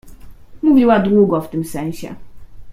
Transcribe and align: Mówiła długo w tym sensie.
Mówiła 0.61 0.99
długo 0.99 1.41
w 1.41 1.49
tym 1.49 1.65
sensie. 1.65 2.15